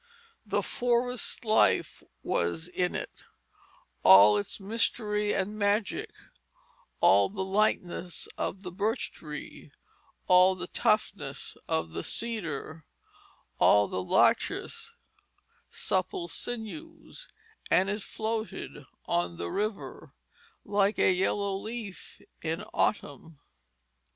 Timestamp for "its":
4.35-4.59